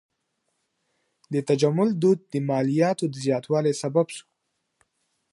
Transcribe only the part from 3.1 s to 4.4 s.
زیاتوالي سبب سو.